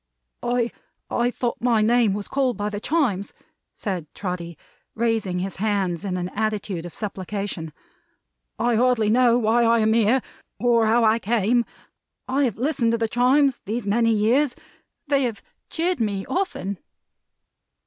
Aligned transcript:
"I 0.41 0.71
thought 1.29 1.61
my 1.61 1.83
name 1.83 2.13
was 2.15 2.27
called 2.27 2.57
by 2.57 2.69
the 2.71 2.79
Chimes!" 2.79 3.33
said 3.75 4.11
Trotty, 4.15 4.57
raising 4.95 5.37
his 5.37 5.57
hands 5.57 6.03
in 6.03 6.17
an 6.17 6.29
attitude 6.29 6.87
of 6.87 6.95
supplication. 6.95 7.71
"I 8.57 8.77
hardly 8.77 9.11
know 9.11 9.37
why 9.37 9.61
I 9.63 9.77
am 9.77 9.93
here, 9.93 10.23
or 10.59 10.87
how 10.87 11.03
I 11.03 11.19
came. 11.19 11.65
I 12.27 12.45
have 12.45 12.57
listened 12.57 12.93
to 12.93 12.97
the 12.97 13.07
Chimes 13.07 13.61
these 13.65 13.85
many 13.85 14.09
years. 14.11 14.55
They 15.07 15.21
have 15.25 15.43
cheered 15.69 15.99
me 15.99 16.25
often." 16.25 16.79